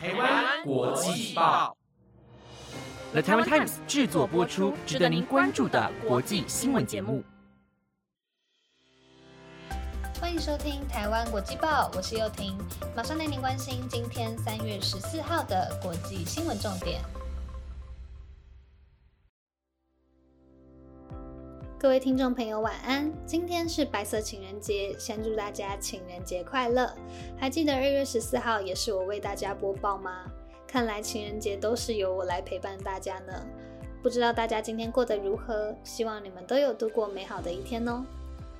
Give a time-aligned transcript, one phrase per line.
[0.00, 1.76] 台湾国际报
[3.10, 7.24] ，The Taiwan Times 制作播出，值得您关注的国际新闻节目。
[10.20, 12.56] 欢迎收听台湾国际报，我是幼婷，
[12.94, 17.02] 马上带您关心今天三月十四号的国际新闻重点。
[21.80, 23.08] 各位听众朋友，晚安！
[23.24, 26.92] 今天是白色情人节，先祝大家情人节快乐。
[27.38, 30.24] 还记得二月十四号也是我为大家播报吗？
[30.66, 33.46] 看来情人节都是由我来陪伴大家呢。
[34.02, 35.72] 不知道大家今天过得如何？
[35.84, 38.04] 希望你们都有度过美好的一天哦。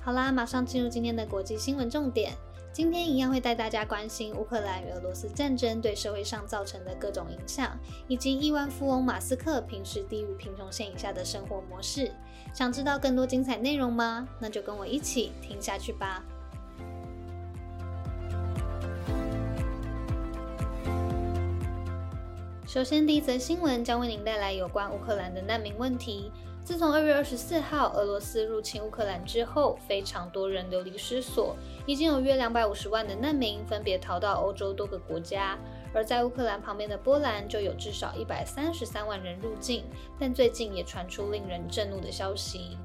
[0.00, 2.32] 好啦，马上进入今天的国际新闻重点。
[2.74, 7.78] 今天一样会带大家关心乌克兰与俄罗斯战争对社会上造成的各种影响，
[8.08, 12.10] 以及亿万富翁马斯克平时低于贫穷线以下的生活模式。
[12.52, 14.26] 想知道更多精彩内容吗？
[14.40, 16.24] 那就跟我一起听下去吧。
[22.66, 26.32] 首先，第一则新闻将为您带来有关乌克兰的难民问题。
[26.64, 35.58] 自从二月二十四号俄罗斯入侵乌克兰之后，非常多人流离失所，已经有约两百五十万的难民分别逃到欧洲多个国家。
[35.92, 39.84] 而在乌克兰旁边的波兰，就有至少一百三十三万人入境。
[40.18, 42.78] 但最近也传出令人震怒的消息。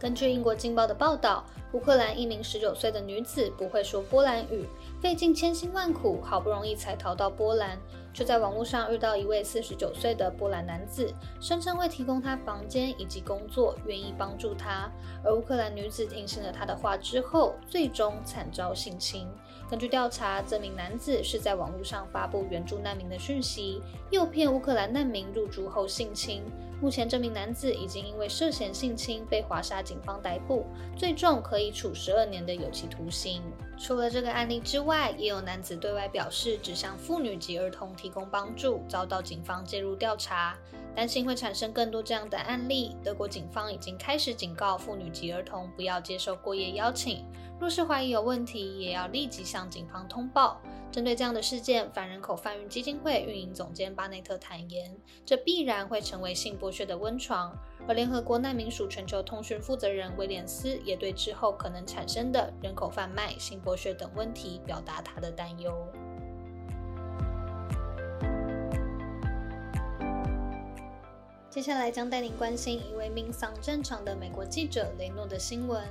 [0.00, 4.66] 根据英国《镜报》的报道，乌克兰一名十九岁的女子不会说波兰语，
[4.98, 7.78] 费尽千辛万苦，好不容易才逃到波兰。
[8.12, 14.90] 却在网络上遇到一位四十九岁的波兰男子，声称会提供他房间以及工作，愿意帮助他。
[15.22, 19.28] 而乌克兰女子听信了他的话之后，最终惨遭性侵。
[19.68, 26.42] 根据调查，这名男子是在网络上发布援助难民的讯息，诱骗乌克兰难民入住后性侵。
[26.80, 30.64] 目前，这名男子已经因为涉嫌性侵被华沙警方逮捕，
[30.96, 33.42] 最重可以处十二年的有期徒刑。
[33.80, 40.54] 除了这个案例之外，也有男子对外表示只向妇女及儿童提供帮助，遭到警方介入调查。
[40.94, 47.24] 担心会产生更多这样的案例，德国警方已经开始警告妇女及儿童不要接受过夜邀请。
[47.58, 50.60] 若是怀疑有问题，也要立即向警方通报。
[50.90, 54.92] 针对这样的事件，反人口贩运基金会运营总监巴内特坦言，
[55.24, 57.56] 这必然会成为性剥削的温床。
[57.86, 65.86] 而联合国难民署全球通讯负责人威廉斯也对之后可能产生的人口贩卖、性剥削等问题表达他的担忧。
[71.50, 75.82] 接下来将带您关心一位命丧战场的美国记者雷诺的新闻。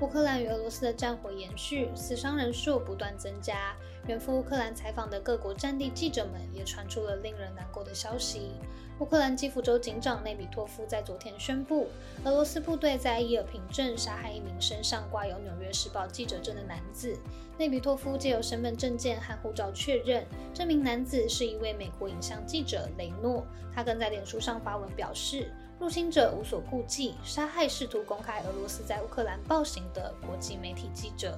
[0.00, 3.76] 乌克兰与俄罗斯的战火延续，死伤人数不断增加。
[4.08, 8.50] 远赴乌克兰采访的各国战地记者们也传出了令人难过的消息。
[8.98, 11.86] 乌克兰基辅州警长内比托夫在昨天宣布，
[12.24, 17.16] 俄罗斯部队在伊尔平镇杀害一名身上挂有《纽约时报》记者证的男子。
[17.56, 23.46] 内比托夫借由身份证件和护照确认，这名男子是一位美国影像记者雷诺。
[23.72, 25.52] 他更在脸书上发文表示。
[25.82, 31.36] 入侵者无所顾忌，杀害试图公开俄罗斯在乌克兰暴行的国际媒体记者。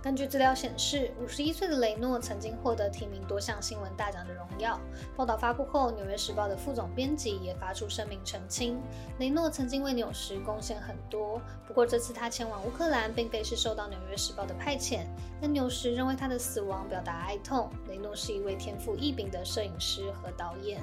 [0.00, 4.78] 根据资料显示，五十一岁的雷诺曾经获得提名多项新闻大奖的荣耀。
[5.16, 8.80] 报道发布后，《纽约时报》的副总编辑也发出声明澄清，
[9.18, 11.42] 雷诺曾经为纽时贡献很多。
[11.66, 15.00] 不过，这次他前往乌克兰并非是受到《纽约时报》的派遣，
[15.40, 17.68] 但纽时认为他的死亡表达哀痛。
[17.88, 20.80] 雷诺是一位天赋异禀的摄影师和导演。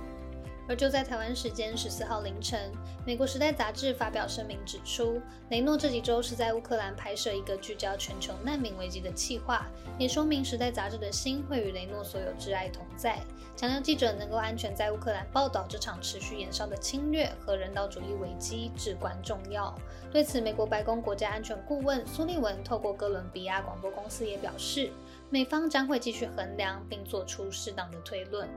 [0.67, 2.71] 而就在台湾时间十四号凌晨，
[3.05, 9.65] 美国《时代》杂志发表声明指出，雷诺这几周是在乌克兰拍摄一个聚焦全球难民危机的企划，
[9.97, 13.19] 也说明《时代》杂志的心会与雷诺所有挚爱同在，
[13.57, 19.75] 强调记者能够安全在乌克兰报道这场持续延烧的侵略和人道主义危机至关重要。
[20.11, 24.91] 对此，美国白宫国家安全顾问苏利文透过哥伦比亚广播公司也表示，
[25.29, 28.47] 美方将会继续衡量并做出适当的推论。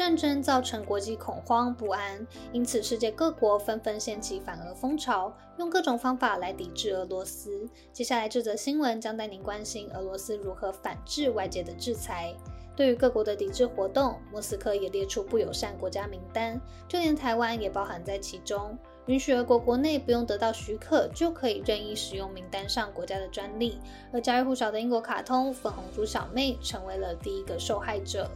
[0.00, 7.68] 战争造成国际恐慌不安，因此世界各国纷纷掀起反俄风潮，用各种方法来抵制俄罗斯。
[7.92, 12.34] 接下来这则新闻将带您关心俄罗斯如何反制外界的制裁。
[12.74, 16.58] 对于各国的抵制活动，莫斯科也列出不友善国家名单，
[16.88, 23.78] 就连台湾也包含在其中，允许俄国国内不用得到许可就可以任意使用名单上国家的专利。
[24.14, 28.30] 而家喻户晓的英国卡通粉红猪小妹成为了第一个受害者。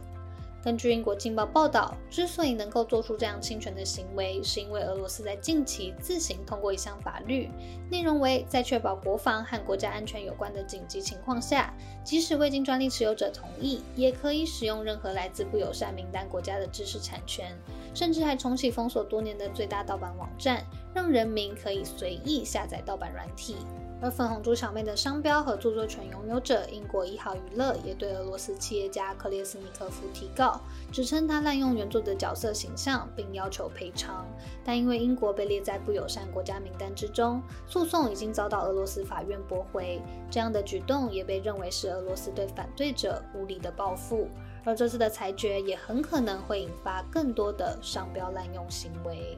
[0.65, 7.51] 根据英国《镜报》报道，之所以能够做出这样侵权的行为，是因为俄罗斯在近期自行通过一项法律，
[7.91, 11.71] 内容为在确保国防和国家安全有关的紧急情况下，
[12.03, 17.55] 即使未经专利持有者同意，也可以使用任何来自不友善名单国家的知识产权，
[17.93, 20.65] 甚至还重启封锁多年的最大盗版网站，
[20.95, 23.57] 让人民可以随意下载盗版软体。
[24.05, 30.61] 而粉红猪小妹的商标和著作权拥有者英国一号娱乐也对俄罗斯企业家克列斯尼科夫提告，
[30.91, 34.23] 指称他滥用原作的角色形象，并要求赔偿。
[34.63, 39.99] 但因为英国被列在不友善国家名单之中，诉讼已经遭到俄罗斯法院驳回。
[40.29, 44.27] 这样的举动也被认为是俄罗斯对反对者无理的报复。
[44.63, 49.35] 而这次的裁决也很可能会引发更多的商标滥用行为。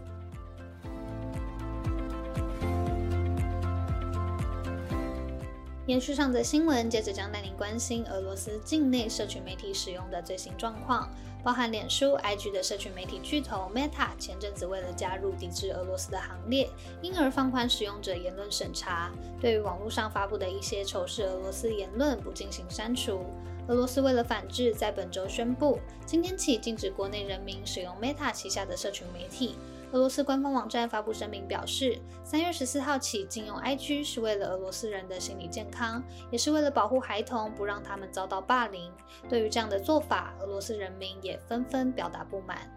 [5.88, 11.10] 延续上则新闻，接着将带您关心俄罗斯境内社群媒体使用的最新状况，
[11.42, 16.70] 包含脸书、IG 的社群媒体巨头 Meta 前阵子为了加入抵制俄罗斯的行列，
[17.02, 23.22] 因而放宽使用者言论审查，对于网络上发布的一些仇视俄罗斯言论不进行删除。
[23.70, 29.56] 俄罗斯为了反制，在本周宣布，今天起禁止国内人民使用 Meta 旗下的社群媒体。
[29.94, 38.92] 俄罗斯官方网站发布声明表示，三月十四号起禁用 IG 是为了俄罗斯人的心理健康，也是为了保护孩童，不让他们遭到霸凌。
[39.30, 42.70] 对于这样的做法，俄罗斯人民也纷纷表达不满。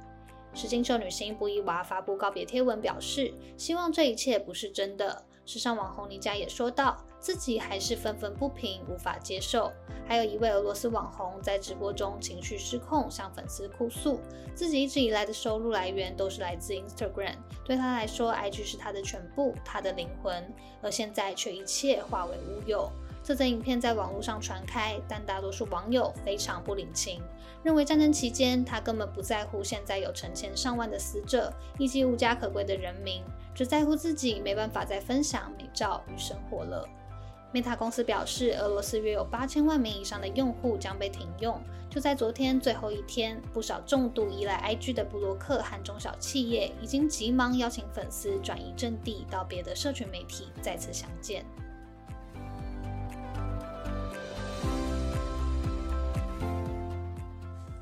[0.55, 5.25] 石金秀女星布依娃发布告别贴文，表示希望这一切不是真的。
[5.45, 7.05] 时尚网红妮佳也说道。
[7.21, 9.71] 自己还是愤愤不平，无法接受。
[10.09, 14.19] 还有一位俄罗斯网红在直播中情绪失控，向粉丝哭诉，
[14.55, 20.53] 自己一直以来的收入来源都是来自 Instagram，对他来说，IG 是他的全部，他的灵魂，
[20.83, 22.91] 而现在却一切化为乌有。
[23.23, 27.23] 这则影片在网络上传开，但大多数网友非常不领情，
[27.63, 33.23] 认为战争期间他根本不在乎现在有成千上万的死者以及无家可归的人民，
[33.55, 36.89] 只在乎自己没办法再分享美照与生活了。
[37.53, 41.61] Meta 公司表示，俄罗斯约有八千万名以上的用户将被停用。
[41.91, 51.45] 就在昨天最后一天，不少重度依赖 IG 的布洛克和中小企业已经急忙邀请粉丝转移阵地到别的社群媒体再次相见。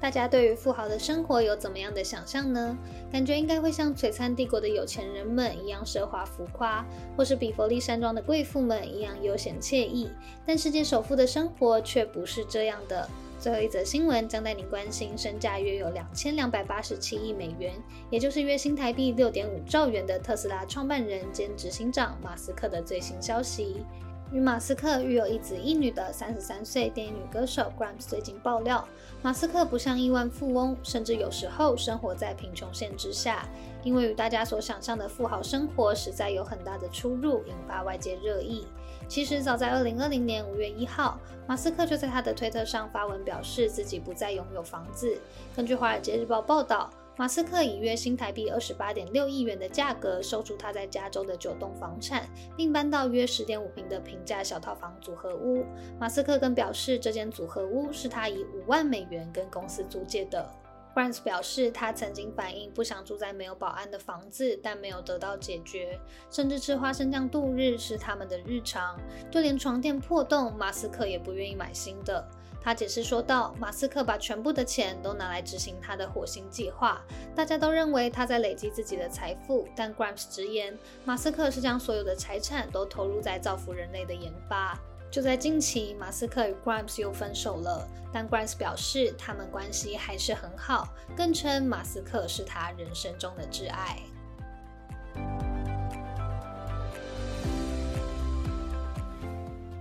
[0.00, 2.78] 大家对于富豪的生活有怎么样的想象呢？
[3.10, 6.86] 感觉应该会像璀璨帝国的有钱人们一样奢华浮夸，
[7.16, 10.08] 或是比佛利山庄的贵妇们一样悠闲惬意。
[10.46, 13.08] 但世界首富的生活却不是这样的。
[13.40, 17.72] 最后一则新闻将带您关心身价约有两千两百八十七亿美元，
[18.10, 23.84] 也就是约新台币六点五兆元的特斯拉创办人兼执行长马斯克的最新消息。
[24.30, 28.86] 与马斯克育有一子一女的三十三岁电影女歌手 Grimes 最近爆料，
[29.22, 33.48] 马斯克不像亿万富翁，甚至有时候生活在贫穷线之下，
[33.82, 38.66] 因为与大家所想象的富豪生活实在有很大的出入，引发外界热议。
[39.08, 45.18] 其实早在二零二零年五月一号，马斯克就在他的推特上发文表示自己不再拥有房子。
[45.56, 46.90] 根据《华尔街日报》报道。
[47.18, 55.66] 马斯克以约新台币二十八点六亿元的价格售出他在加州的九栋房产，并搬到约十点五平的平价小套房组合屋。
[55.98, 60.48] 马斯克更表示，这间组合屋是他以五万美元跟公司租借的。
[60.94, 65.98] Grant 表示，他曾经反映不想住在没有保安的房子，但没有得到解决，
[66.30, 68.96] 甚至吃花生酱度日是他们的日常。
[69.28, 72.24] 就连床垫破洞，马斯克也不愿意买新的。
[72.60, 77.00] 他解释说道：“马斯克把全部的钱都拿来执行他的火星计划，
[77.34, 84.78] 大家都认为他在累积自己的财富，但 Grimes 直言，马斯克是将所有的财产都投入在造福人类的研发。”
[85.10, 93.98] 就在近期，马斯克与 Grimes 又分手了，但 Grimes 表示他们关系还是很好，更称马斯克是他人生中的挚爱。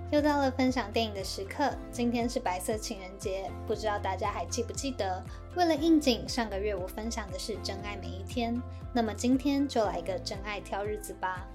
[0.10, 5.22] 又到了分享电影的时刻，今天是白色情人节，不知道大家还记不记得？
[5.58, 8.56] 为了应景，上个月我分享的是《真爱每一天》，
[8.94, 11.46] 那么今天就来个真爱挑日子吧。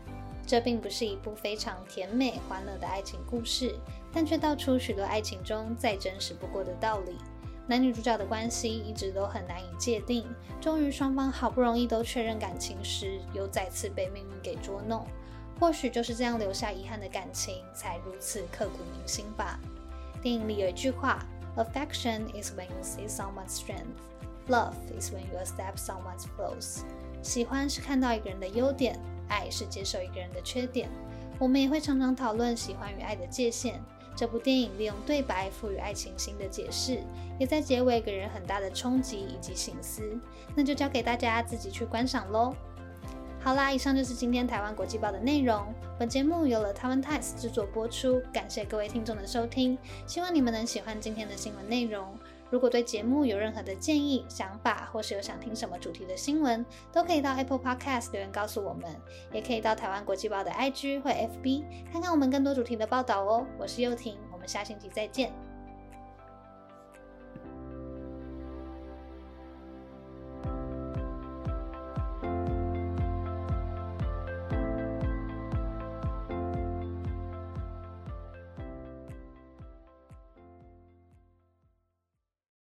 [0.47, 3.75] 这并不是一部非常甜美欢乐的爱情故事，
[4.12, 7.16] 但却道出许多爱情中再真实不过的道理。
[7.66, 10.26] 男女主角的关系一直都很难以界定，
[10.61, 15.06] 终于双方好不容易都确认感情时，又再次被命运给捉弄。
[15.62, 19.61] 或许就是这样留下遗憾的感情，才如此刻骨铭心吧。
[20.21, 21.25] 电影里有一句话
[21.57, 23.95] ：“Affection is when you see someone's strength,
[24.49, 26.81] love is when you accept someone's flaws。”
[27.23, 30.90] 喜欢是看到一个人的优点，爱是接受一个人的缺点。
[31.38, 33.81] 我们也会常常讨论喜欢与爱的界限。
[34.16, 36.99] 这部电影利用对白赋予爱情新的解释，
[37.38, 40.19] 也在结尾给人很大的冲击以及醒思。
[40.57, 42.52] 那就交给大家自己去观赏喽。
[43.44, 45.75] 好啦，以上就是今天台湾国际报的内容。
[45.99, 52.16] 本节目由了台湾 Times 制作播出，感谢各位听众的收听，希望你们能喜欢今天的新闻内容。
[52.50, 58.88] 如果对节目有任何的建议、想法，或是有想听什么主题的新闻，都可以到 Apple Podcast 留言告诉我们，
[59.32, 63.44] 也可以到台湾国际报的 IG 或 FB 看看我们更多主题的报道哦。
[63.58, 65.32] 我是幼婷，我们下星期再见。